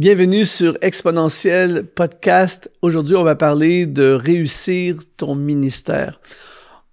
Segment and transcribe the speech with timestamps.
[0.00, 2.70] Bienvenue sur Exponentiel Podcast.
[2.80, 6.22] Aujourd'hui, on va parler de réussir ton ministère.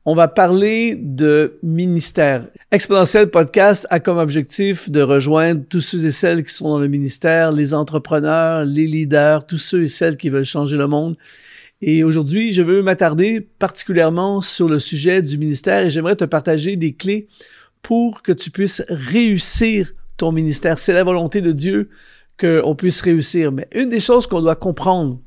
[0.04, 2.50] On va parler de ministère.
[2.70, 6.89] Exponentiel Podcast a comme objectif de rejoindre tous ceux et celles qui sont dans le
[6.89, 11.15] ministère, les entrepreneurs, les leaders, tous ceux et celles qui veulent changer le monde.
[11.82, 16.75] Et aujourd'hui, je veux m'attarder particulièrement sur le sujet du ministère et j'aimerais te partager
[16.75, 17.29] des clés
[17.82, 20.78] pour que tu puisses réussir ton ministère.
[20.78, 21.89] C'est la volonté de Dieu
[22.39, 23.51] qu'on puisse réussir.
[23.51, 25.19] Mais une des choses qu'on doit comprendre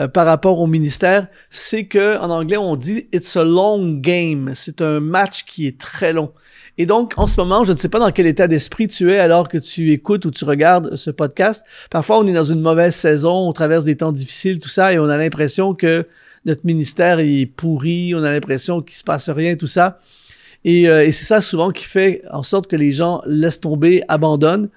[0.00, 4.52] euh, par rapport au ministère, c'est que en anglais on dit it's a long game.
[4.54, 6.32] C'est un match qui est très long.
[6.76, 9.18] Et donc en ce moment, je ne sais pas dans quel état d'esprit tu es
[9.18, 11.64] alors que tu écoutes ou tu regardes ce podcast.
[11.90, 14.98] Parfois on est dans une mauvaise saison, on traverse des temps difficiles, tout ça, et
[14.98, 16.04] on a l'impression que
[16.44, 20.00] notre ministère est pourri, on a l'impression qu'il se passe rien, tout ça.
[20.64, 24.02] Et, euh, et c'est ça souvent qui fait en sorte que les gens laissent tomber,
[24.08, 24.68] abandonnent.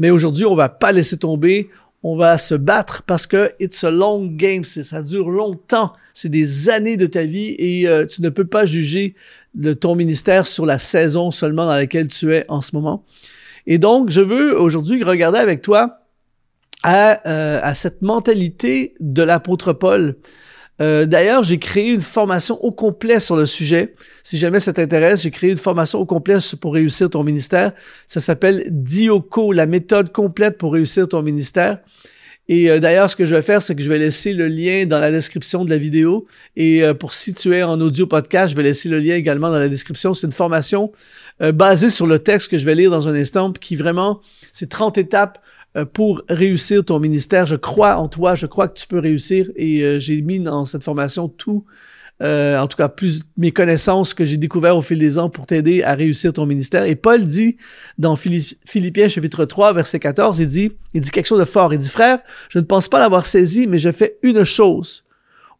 [0.00, 1.68] Mais aujourd'hui, on va pas laisser tomber.
[2.02, 4.64] On va se battre parce que it's a long game.
[4.64, 5.92] Ça dure longtemps.
[6.14, 9.14] C'est des années de ta vie et euh, tu ne peux pas juger
[9.54, 13.04] de ton ministère sur la saison seulement dans laquelle tu es en ce moment.
[13.66, 16.06] Et donc, je veux aujourd'hui regarder avec toi
[16.82, 20.16] à, euh, à cette mentalité de l'apôtre Paul.
[20.80, 23.94] Euh, d'ailleurs, j'ai créé une formation au complet sur le sujet.
[24.22, 27.72] Si jamais ça t'intéresse, j'ai créé une formation au complet pour réussir ton ministère.
[28.06, 31.78] Ça s'appelle Dioko, la méthode complète pour réussir ton ministère.
[32.48, 34.86] Et euh, d'ailleurs, ce que je vais faire, c'est que je vais laisser le lien
[34.86, 36.26] dans la description de la vidéo.
[36.56, 39.50] Et euh, pour si tu es en audio podcast, je vais laisser le lien également
[39.50, 40.14] dans la description.
[40.14, 40.92] C'est une formation
[41.54, 44.20] basée sur le texte que je vais lire dans un instant, qui vraiment,
[44.52, 45.38] c'est 30 étapes
[45.92, 47.46] pour réussir ton ministère.
[47.46, 50.64] Je crois en toi, je crois que tu peux réussir et euh, j'ai mis dans
[50.64, 51.64] cette formation tout,
[52.22, 55.46] euh, en tout cas plus mes connaissances que j'ai découvert au fil des ans pour
[55.46, 56.84] t'aider à réussir ton ministère.
[56.84, 57.56] Et Paul dit
[57.98, 61.72] dans Philippiens chapitre 3 verset 14, il dit, il dit quelque chose de fort.
[61.72, 65.04] Il dit, frère, je ne pense pas l'avoir saisi, mais je fais une chose.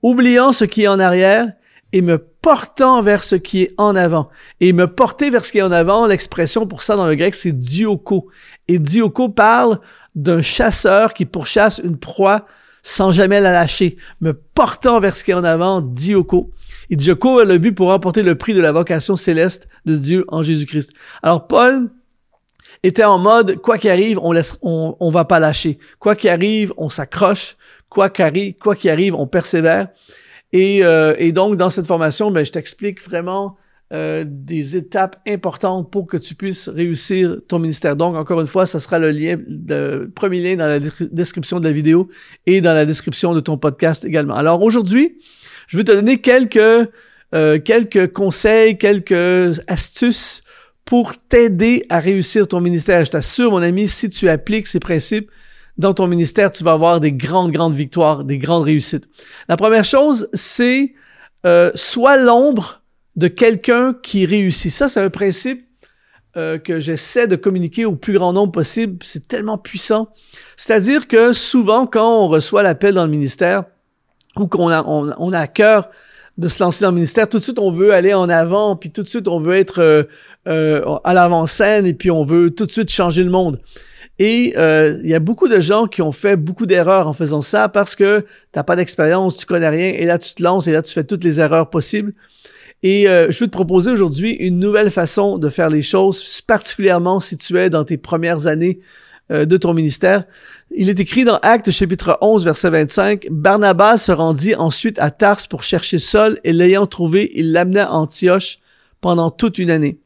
[0.02, 1.52] Oubliant ce qui est en arrière
[1.92, 4.28] et me portant vers ce qui est en avant.
[4.60, 7.34] Et me porter vers ce qui est en avant, l'expression pour ça dans le grec,
[7.34, 8.28] c'est dioko.
[8.68, 9.80] Et dioko parle
[10.14, 12.46] d'un chasseur qui pourchasse une proie
[12.82, 16.50] sans jamais la lâcher, me portant vers ce qui est en avant, dioko.
[16.90, 20.24] Je cours vers le but pour remporter le prix de la vocation céleste de Dieu
[20.28, 20.92] en Jésus-Christ.
[21.22, 21.90] Alors Paul
[22.82, 25.78] était en mode, quoi qu'il arrive, on laisse, va pas lâcher.
[25.98, 27.56] Quoi qu'il arrive, on s'accroche.
[27.88, 29.88] Quoi qu'il quoi arrive, on persévère.
[30.52, 33.56] Et, euh, et donc, dans cette formation, ben, je t'explique vraiment
[33.92, 37.96] euh, des étapes importantes pour que tu puisses réussir ton ministère.
[37.96, 40.78] Donc, encore une fois, ça sera le lien, le premier lien dans la
[41.10, 42.08] description de la vidéo
[42.46, 44.34] et dans la description de ton podcast également.
[44.34, 45.16] Alors aujourd'hui,
[45.66, 46.88] je vais te donner quelques
[47.32, 50.42] euh, quelques conseils, quelques astuces
[50.84, 53.04] pour t'aider à réussir ton ministère.
[53.04, 55.30] Je t'assure, mon ami, si tu appliques ces principes,
[55.80, 59.08] dans ton ministère, tu vas avoir des grandes, grandes victoires, des grandes réussites.
[59.48, 60.94] La première chose, c'est
[61.46, 62.82] euh, soit l'ombre
[63.16, 64.70] de quelqu'un qui réussit.
[64.70, 65.66] Ça, c'est un principe
[66.36, 68.98] euh, que j'essaie de communiquer au plus grand nombre possible.
[69.02, 70.10] C'est tellement puissant.
[70.56, 73.64] C'est-à-dire que souvent, quand on reçoit l'appel dans le ministère
[74.36, 75.88] ou qu'on a, on, à cœur
[76.36, 78.90] de se lancer dans le ministère, tout de suite, on veut aller en avant, puis
[78.90, 80.04] tout de suite, on veut être euh,
[80.46, 83.60] euh à l'avant-scène, et puis on veut tout de suite changer le monde.
[84.22, 87.40] Et euh, il y a beaucoup de gens qui ont fait beaucoup d'erreurs en faisant
[87.40, 90.72] ça parce que t'as pas d'expérience, tu connais rien, et là tu te lances et
[90.72, 92.12] là tu fais toutes les erreurs possibles.
[92.82, 97.18] Et euh, je vais te proposer aujourd'hui une nouvelle façon de faire les choses, particulièrement
[97.18, 98.80] si tu es dans tes premières années
[99.30, 100.24] euh, de ton ministère.
[100.70, 105.48] Il est écrit dans Actes chapitre 11 verset 25, Barnabas se rendit ensuite à Tars
[105.48, 108.58] pour chercher Saul et l'ayant trouvé, il l'amena à Antioche
[109.00, 109.98] pendant toute une année.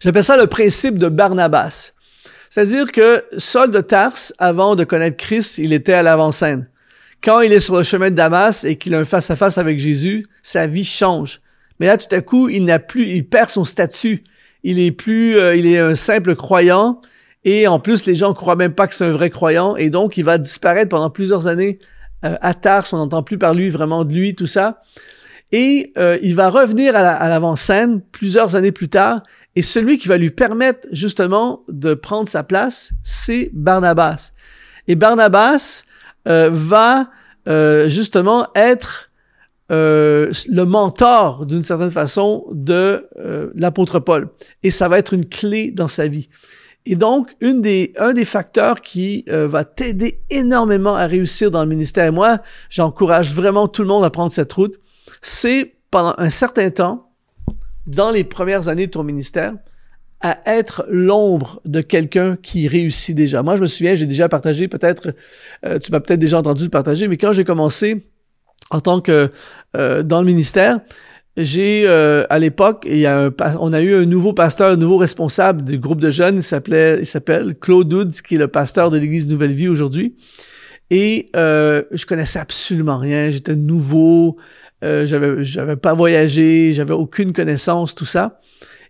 [0.00, 1.92] J'appelle ça le principe de Barnabas.
[2.50, 6.68] C'est-à-dire que Saul de Tarse, avant de connaître Christ, il était à l'avant-scène.
[7.22, 10.26] Quand il est sur le chemin de Damas et qu'il a un face-à-face avec Jésus,
[10.42, 11.40] sa vie change.
[11.80, 14.24] Mais là, tout à coup, il n'a plus, il perd son statut.
[14.62, 17.00] Il est plus, euh, il est un simple croyant.
[17.44, 19.76] Et en plus, les gens croient même pas que c'est un vrai croyant.
[19.76, 21.78] Et donc, il va disparaître pendant plusieurs années
[22.24, 22.92] euh, à Tarse.
[22.92, 24.82] On n'entend plus par lui, vraiment de lui, tout ça.
[25.50, 29.22] Et euh, il va revenir à l'avant-scène plusieurs années plus tard
[29.56, 34.32] et celui qui va lui permettre justement de prendre sa place, c'est Barnabas.
[34.86, 35.84] Et Barnabas
[36.28, 37.10] euh, va
[37.48, 39.10] euh, justement être
[39.70, 43.08] euh, le mentor d'une certaine façon de
[43.54, 44.28] l'apôtre Paul.
[44.62, 46.28] Et ça va être une clé dans sa vie.
[46.86, 51.68] Et donc, une des, un des facteurs qui va t'aider énormément à réussir dans le
[51.68, 52.38] ministère, et moi,
[52.70, 54.78] j'encourage vraiment tout le monde à prendre cette route,
[55.20, 57.07] c'est pendant un certain temps,
[57.88, 59.54] dans les premières années de ton ministère,
[60.20, 63.42] à être l'ombre de quelqu'un qui réussit déjà.
[63.42, 65.14] Moi, je me souviens, j'ai déjà partagé, peut-être,
[65.64, 68.04] euh, tu m'as peut-être déjà entendu le partager, mais quand j'ai commencé
[68.70, 69.30] en tant que
[69.76, 70.80] euh, dans le ministère,
[71.36, 72.86] j'ai euh, à l'époque,
[73.60, 76.36] on a eu un nouveau pasteur, un nouveau responsable du groupe de jeunes.
[76.36, 80.16] Il s'appelait, il s'appelle Claude Woods, qui est le pasteur de l'Église Nouvelle Vie aujourd'hui.
[80.90, 83.30] Et euh, je connaissais absolument rien.
[83.30, 84.36] J'étais nouveau.
[84.84, 86.72] Euh, j'avais, j'avais pas voyagé.
[86.72, 88.40] J'avais aucune connaissance, tout ça.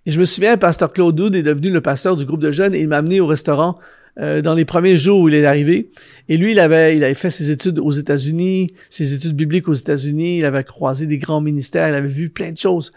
[0.06, 2.74] Et je me souviens, pasteur Claude Wood est devenu le pasteur du groupe de jeunes
[2.74, 3.78] et il m'a amené au restaurant
[4.18, 5.90] euh, dans les premiers jours où il est arrivé.
[6.28, 9.74] Et lui, il avait, il avait fait ses études aux États-Unis, ses études bibliques aux
[9.74, 10.38] États-Unis.
[10.38, 11.88] Il avait croisé des grands ministères.
[11.88, 12.92] Il avait vu plein de choses.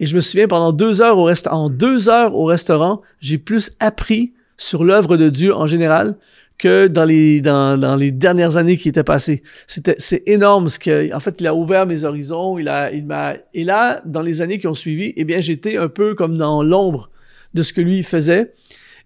[0.00, 3.38] Et je me souviens, pendant deux heures au restaurant, en deux heures au restaurant, j'ai
[3.38, 6.16] plus appris sur l'œuvre de Dieu en général
[6.58, 9.42] que dans les dans, dans les dernières années qui étaient passées.
[9.66, 13.06] C'était c'est énorme ce que en fait il a ouvert mes horizons, il a il
[13.06, 16.36] m'a et là dans les années qui ont suivi, eh bien j'étais un peu comme
[16.36, 17.10] dans l'ombre
[17.54, 18.52] de ce que lui faisait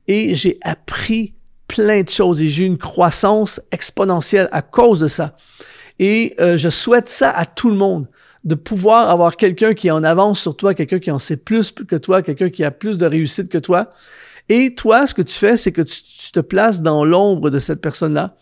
[0.06, 1.35] et j'ai appris
[1.69, 5.37] plein de choses et j'ai eu une croissance exponentielle à cause de ça.
[5.99, 8.09] Et euh, je souhaite ça à tout le monde
[8.45, 11.71] de pouvoir avoir quelqu'un qui est en avance sur toi, quelqu'un qui en sait plus
[11.73, 13.93] que toi, quelqu'un qui a plus de réussite que toi.
[14.49, 16.03] Et toi, ce que tu fais, c'est que tu,
[16.33, 18.37] te places dans l'ombre de cette personne-là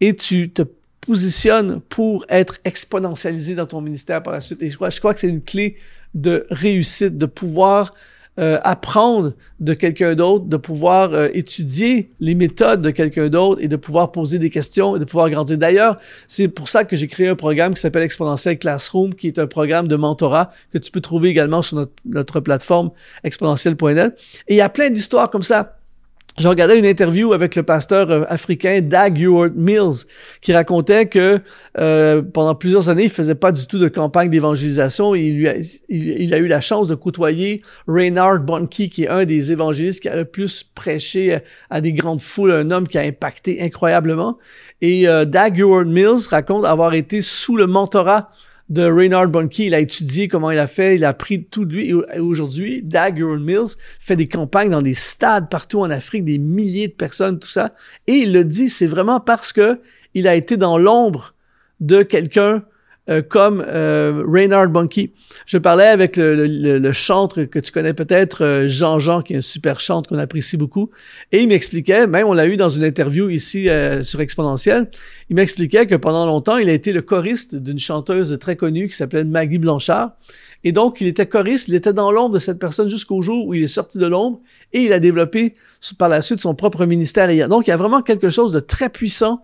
[0.00, 0.62] et tu te
[1.02, 4.62] positionnes pour être exponentialisé dans ton ministère par la suite.
[4.62, 5.76] Et je crois que c'est une clé
[6.14, 7.94] de réussite, de pouvoir
[8.38, 13.68] euh, apprendre de quelqu'un d'autre, de pouvoir euh, étudier les méthodes de quelqu'un d'autre et
[13.68, 15.56] de pouvoir poser des questions et de pouvoir grandir.
[15.56, 19.38] D'ailleurs, c'est pour ça que j'ai créé un programme qui s'appelle Exponentiel Classroom, qui est
[19.38, 22.90] un programme de mentorat que tu peux trouver également sur notre, plateforme
[23.24, 24.14] exponentiel.net.
[24.48, 25.78] Et il y a plein d'histoires comme ça
[26.38, 30.04] je regardais une interview avec le pasteur euh, africain Dag Heward Mills
[30.42, 31.40] qui racontait que
[31.78, 35.14] euh, pendant plusieurs années, il faisait pas du tout de campagne d'évangélisation.
[35.14, 40.02] Il, a, a eu la chance de côtoyer Reinhard Bonnke, qui est un des évangélistes
[40.02, 41.38] qui a le plus prêché
[41.70, 44.36] à des grandes foules, un homme qui a impacté incroyablement.
[44.82, 48.28] Et euh, Dag Heward Mills raconte avoir été sous le mentorat
[48.68, 49.60] de Reinhard Bonnke.
[49.60, 51.90] Il a étudié comment il a fait, il a appris tout de lui.
[52.14, 56.88] Et aujourd'hui, Dag Mills fait des campagnes dans des stades partout en Afrique, des milliers
[56.88, 57.74] de personnes, tout ça.
[58.06, 59.80] Et il le dit, c'est vraiment parce que
[60.14, 61.34] il a été dans l'ombre
[61.80, 62.64] de quelqu'un
[63.08, 65.12] euh, comme euh, Reinhard Bunky.
[65.44, 69.36] Je parlais avec le, le, le chantre que tu connais peut-être, euh, Jean-Jean, qui est
[69.36, 70.90] un super chantre qu'on apprécie beaucoup,
[71.32, 74.90] et il m'expliquait, même on l'a eu dans une interview ici euh, sur Exponentiel,
[75.30, 78.96] il m'expliquait que pendant longtemps, il a été le choriste d'une chanteuse très connue qui
[78.96, 80.12] s'appelait Maggie Blanchard,
[80.64, 83.54] et donc il était choriste, il était dans l'ombre de cette personne jusqu'au jour où
[83.54, 84.40] il est sorti de l'ombre,
[84.72, 85.52] et il a développé
[85.98, 87.28] par la suite son propre ministère.
[87.48, 89.42] donc il y a vraiment quelque chose de très puissant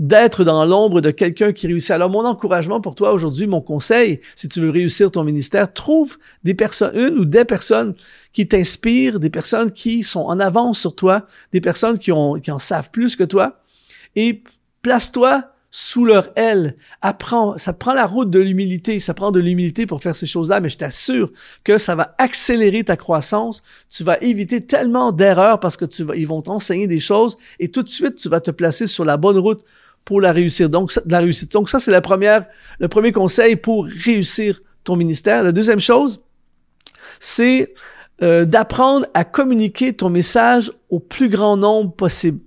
[0.00, 1.90] d'être dans l'ombre de quelqu'un qui réussit.
[1.90, 6.16] Alors, mon encouragement pour toi aujourd'hui, mon conseil, si tu veux réussir ton ministère, trouve
[6.42, 7.94] des personnes, une ou des personnes
[8.32, 12.50] qui t'inspirent, des personnes qui sont en avance sur toi, des personnes qui, ont, qui
[12.50, 13.60] en savent plus que toi,
[14.16, 14.42] et
[14.80, 16.76] place-toi sous leur aile.
[17.02, 20.60] Apprends, ça prend la route de l'humilité, ça prend de l'humilité pour faire ces choses-là,
[20.60, 21.30] mais je t'assure
[21.62, 23.62] que ça va accélérer ta croissance.
[23.90, 27.70] Tu vas éviter tellement d'erreurs parce que tu vas, ils vont t'enseigner des choses et
[27.70, 29.62] tout de suite tu vas te placer sur la bonne route
[30.04, 30.70] pour la réussir.
[30.70, 31.52] Donc, la réussite.
[31.52, 32.46] Donc, ça, c'est la première,
[32.78, 35.42] le premier conseil pour réussir ton ministère.
[35.42, 36.20] La deuxième chose,
[37.18, 37.74] c'est
[38.22, 42.40] euh, d'apprendre à communiquer ton message au plus grand nombre possible.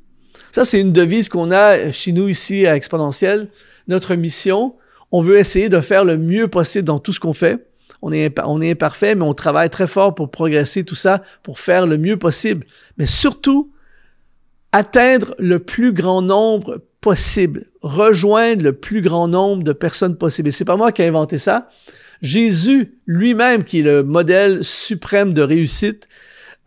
[0.51, 3.49] Ça, c'est une devise qu'on a chez nous ici à Exponentiel.
[3.87, 4.75] Notre mission,
[5.11, 7.67] on veut essayer de faire le mieux possible dans tout ce qu'on fait.
[8.03, 11.59] On est, on est imparfait, mais on travaille très fort pour progresser tout ça, pour
[11.59, 12.65] faire le mieux possible.
[12.97, 13.71] Mais surtout,
[14.71, 20.47] atteindre le plus grand nombre possible, rejoindre le plus grand nombre de personnes possible.
[20.47, 21.67] Et c'est pas moi qui ai inventé ça.
[22.21, 26.07] Jésus lui-même, qui est le modèle suprême de réussite,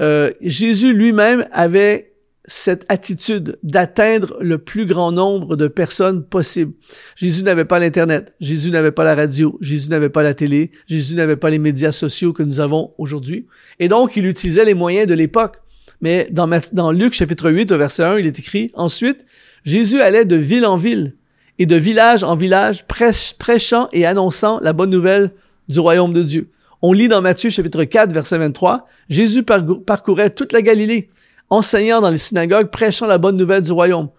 [0.02, 2.12] euh, Jésus lui-même avait
[2.44, 6.74] cette attitude d'atteindre le plus grand nombre de personnes possible.
[7.16, 11.14] Jésus n'avait pas l'Internet, Jésus n'avait pas la radio, Jésus n'avait pas la télé, Jésus
[11.14, 13.46] n'avait pas les médias sociaux que nous avons aujourd'hui.
[13.80, 15.56] Et donc, il utilisait les moyens de l'époque.
[16.02, 19.24] Mais dans, dans Luc chapitre 8, au verset 1, il est écrit, Ensuite,
[19.66, 21.16] Jésus allait de ville en ville
[21.58, 25.32] et de village en village, prêchant et annonçant la bonne nouvelle
[25.68, 26.50] du royaume de Dieu.
[26.82, 31.10] On lit dans Matthieu chapitre 4, verset 23, Jésus parcourait toute la Galilée,
[31.50, 34.10] enseignant dans les synagogues, prêchant la bonne nouvelle du royaume.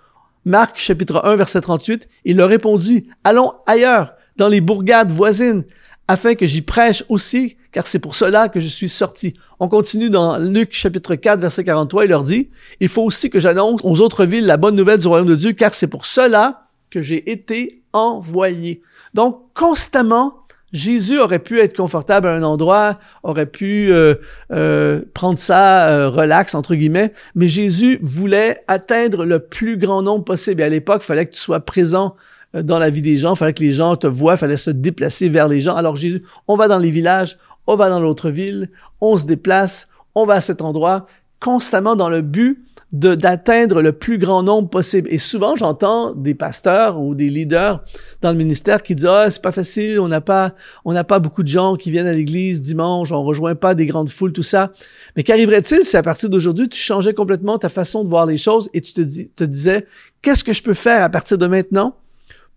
[0.44, 5.63] Marc chapitre 1, verset 38, il leur répondit, Allons ailleurs, dans les bourgades voisines,
[6.10, 9.36] afin que j'y prêche aussi, car c'est pour cela que je suis sorti.
[9.60, 13.39] On continue dans Luc chapitre 4, verset 43, il leur dit, il faut aussi que
[13.39, 16.63] j'annonce aux autres villes la bonne nouvelle du royaume de Dieu, car c'est pour cela
[16.89, 18.81] que j'ai été envoyé.
[19.13, 24.15] Donc, constamment, Jésus aurait pu être confortable à un endroit, aurait pu euh,
[24.51, 30.25] euh, prendre ça euh, relax entre guillemets, mais Jésus voulait atteindre le plus grand nombre
[30.25, 30.62] possible.
[30.62, 32.15] Et à l'époque, il fallait que tu sois présent
[32.53, 34.69] dans la vie des gens, il fallait que les gens te voient, il fallait se
[34.69, 35.75] déplacer vers les gens.
[35.75, 38.71] Alors Jésus, on va dans les villages, on va dans l'autre ville,
[39.01, 41.05] on se déplace, on va à cet endroit,
[41.39, 45.09] constamment dans le but d'atteindre le plus grand nombre possible.
[45.12, 47.83] Et souvent, j'entends des pasteurs ou des leaders
[48.21, 50.53] dans le ministère qui disent ah c'est pas facile, on n'a pas
[50.86, 53.86] on n'a pas beaucoup de gens qui viennent à l'église dimanche, on rejoint pas des
[53.86, 54.71] grandes foules, tout ça.
[55.17, 58.69] Mais qu'arriverait-il si à partir d'aujourd'hui tu changeais complètement ta façon de voir les choses
[58.74, 59.86] et tu te disais
[60.21, 61.97] qu'est-ce que je peux faire à partir de maintenant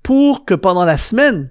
[0.04, 1.50] pour que pendant la semaine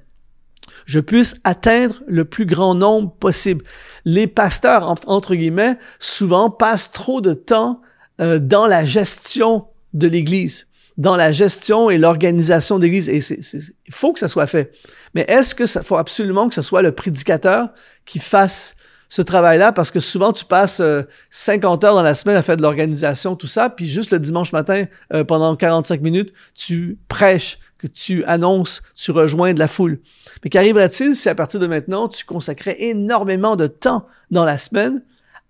[0.89, 3.63] je puisse atteindre le plus grand nombre possible.
[4.05, 7.81] Les pasteurs, entre guillemets, souvent passent trop de temps
[8.19, 10.65] euh, dans la gestion de l'Église,
[10.97, 13.07] dans la gestion et l'organisation de l'Église.
[13.07, 14.71] Et il faut que ça soit fait.
[15.13, 17.69] Mais est-ce que ça faut absolument que ce soit le prédicateur
[18.05, 18.75] qui fasse
[19.09, 19.71] ce travail-là?
[19.71, 20.81] Parce que souvent tu passes
[21.29, 24.17] 50 euh, heures dans la semaine à faire de l'organisation, tout ça, puis juste le
[24.17, 29.67] dimanche matin, euh, pendant 45 minutes, tu prêches, que tu annonces, tu rejoins de la
[29.67, 29.99] foule.
[30.43, 35.01] Mais qu'arriverait-il si à partir de maintenant, tu consacrais énormément de temps dans la semaine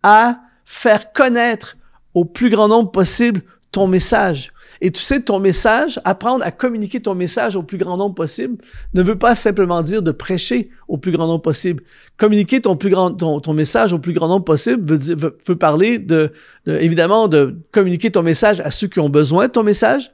[0.03, 1.75] à faire connaître
[2.13, 4.53] au plus grand nombre possible ton message?
[4.81, 8.57] Et tu sais, ton message, apprendre à communiquer ton message au plus grand nombre possible,
[8.93, 11.83] ne veut pas simplement dire de prêcher au plus grand nombre possible.
[12.17, 15.99] Communiquer ton plus grand ton, ton message au plus grand nombre possible veut, veut, parler
[15.99, 16.31] de,
[16.65, 20.11] évidemment de communiquer ton message à ceux qui ont besoin de ton message,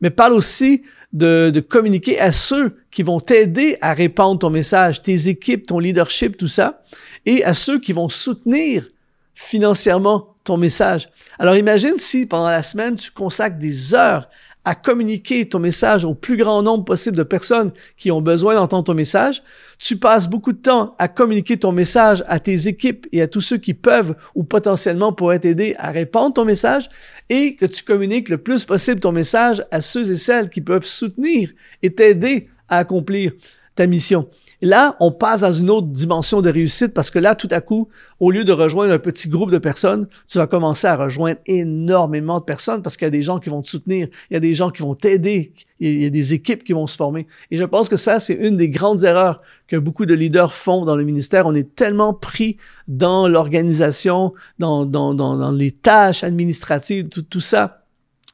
[0.00, 5.28] mais parle aussi de, communiquer à ceux qui vont t'aider à répandre ton message, tes
[5.28, 6.82] équipes, ton leadership, tout ça,
[7.26, 8.88] et à ceux qui vont soutenir
[9.34, 11.08] financièrement ton message.
[11.38, 14.28] Alors imagine si pendant la semaine, tu consacres des heures
[14.68, 18.84] à communiquer ton message au plus grand nombre possible de personnes qui ont besoin d'entendre
[18.84, 19.42] ton message.
[19.78, 23.40] Tu passes beaucoup de temps à communiquer ton message à tes équipes et à tous
[23.40, 26.90] ceux qui peuvent ou potentiellement pourraient t'aider à répandre ton message
[27.30, 30.84] et que tu communiques le plus possible ton message à ceux et celles qui peuvent
[30.84, 31.50] soutenir
[31.82, 33.32] et t'aider à accomplir
[33.74, 34.28] ta mission.
[34.60, 37.88] Là, on passe dans une autre dimension de réussite parce que là, tout à coup,
[38.18, 42.40] au lieu de rejoindre un petit groupe de personnes, tu vas commencer à rejoindre énormément
[42.40, 44.40] de personnes parce qu'il y a des gens qui vont te soutenir, il y a
[44.40, 47.28] des gens qui vont t'aider, il y a des équipes qui vont se former.
[47.52, 50.84] Et je pense que ça, c'est une des grandes erreurs que beaucoup de leaders font
[50.84, 51.46] dans le ministère.
[51.46, 52.56] On est tellement pris
[52.88, 57.84] dans l'organisation, dans, dans, dans, les tâches administratives, tout, tout ça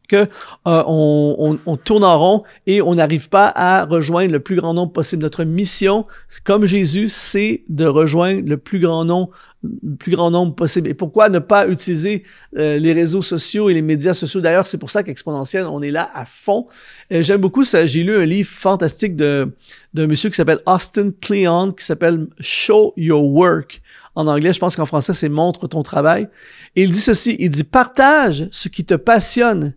[0.08, 4.56] que euh, on, on, tourne en rond et on n'arrive pas à rejoindre le plus
[4.56, 5.22] grand nombre possible.
[5.22, 6.06] Notre mission,
[6.44, 9.30] comme Jésus, c'est de rejoindre le plus grand nombre,
[9.62, 10.88] le plus grand nombre possible.
[10.88, 12.22] Et pourquoi ne pas utiliser
[12.56, 14.40] euh, les réseaux sociaux et les médias sociaux?
[14.40, 16.66] D'ailleurs, c'est pour ça qu'Exponentiel, on est là à fond.
[17.12, 17.86] Euh, j'aime beaucoup ça.
[17.86, 19.48] J'ai lu un livre fantastique de
[19.94, 23.80] d'un monsieur qui s'appelle Austin Kleon, qui s'appelle Show Your Work.
[24.16, 26.28] En anglais, je pense qu'en français, c'est Montre ton travail.
[26.76, 29.72] Et il dit ceci, il dit partage ce qui te passionne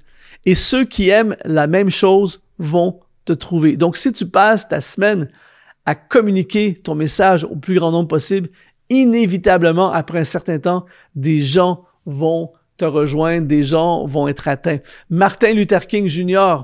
[0.47, 3.75] et ceux qui aiment la même chose vont te trouver.
[3.75, 5.27] Donc, si tu passes ta semaine
[5.85, 8.49] à communiquer ton message au plus grand nombre possible,
[8.89, 10.85] inévitablement, après un certain temps,
[11.15, 14.79] des gens vont te rejoindre, des gens vont être atteints.
[15.09, 16.63] Martin Luther King Jr.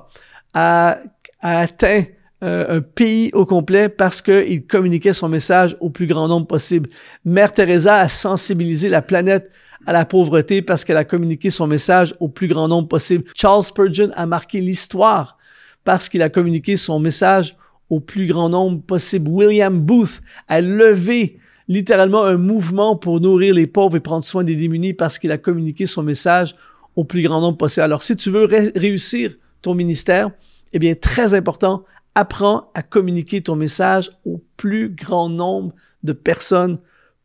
[0.53, 0.97] a,
[1.41, 2.05] atteint
[2.43, 6.89] euh, un pays au complet parce qu'il communiquait son message au plus grand nombre possible.
[7.23, 9.49] Mère Teresa a sensibilisé la planète
[9.85, 13.23] à la pauvreté parce qu'elle a communiqué son message au plus grand nombre possible.
[13.33, 15.37] Charles Spurgeon a marqué l'histoire
[15.85, 17.55] parce qu'il a communiqué son message
[17.89, 19.29] au plus grand nombre possible.
[19.29, 24.55] William Booth a levé littéralement un mouvement pour nourrir les pauvres et prendre soin des
[24.55, 26.55] démunis parce qu'il a communiqué son message
[26.95, 27.83] au plus grand nombre possible.
[27.83, 28.45] Alors, si tu veux
[28.75, 29.31] réussir
[29.61, 30.31] ton ministère,
[30.73, 36.79] eh bien, très important, apprends à communiquer ton message au plus grand nombre de personnes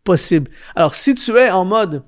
[0.09, 0.51] possible.
[0.75, 2.03] Alors, si tu es en mode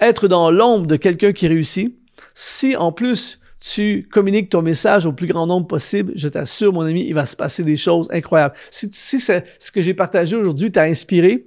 [0.00, 1.96] être dans l'ombre de quelqu'un qui réussit,
[2.34, 6.82] si en plus tu communiques ton message au plus grand nombre possible, je t'assure, mon
[6.82, 8.54] ami, il va se passer des choses incroyables.
[8.72, 11.46] Si, si ce que j'ai partagé aujourd'hui t'a inspiré,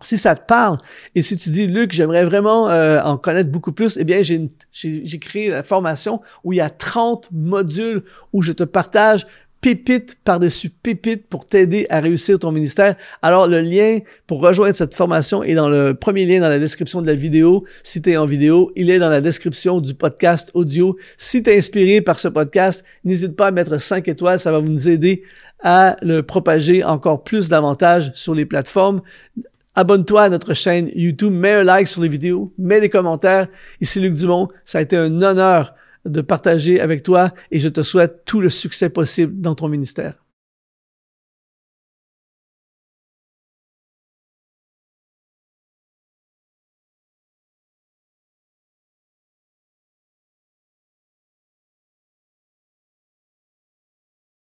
[0.00, 0.78] si ça te parle
[1.14, 4.48] et si tu dis Luc, j'aimerais vraiment euh, en connaître beaucoup plus, eh bien j'ai
[4.70, 9.26] j'ai créé la formation où il y a 30 modules où je te partage
[9.64, 12.96] pépites par-dessus pépites pour t'aider à réussir ton ministère.
[13.22, 17.00] Alors, le lien pour rejoindre cette formation est dans le premier lien dans la description
[17.00, 17.64] de la vidéo.
[17.82, 20.98] Si tu es en vidéo, il est dans la description du podcast audio.
[21.16, 24.38] Si tu es inspiré par ce podcast, n'hésite pas à mettre 5 étoiles.
[24.38, 25.22] Ça va vous nous aider
[25.62, 29.00] à le propager encore plus davantage sur les plateformes.
[29.76, 33.48] Abonne-toi à notre chaîne YouTube, mets un like sur les vidéos, mets des commentaires.
[33.80, 35.74] Ici Luc Dumont, ça a été un honneur
[36.04, 40.23] de partager avec toi et je te souhaite tout le succès possible dans ton ministère.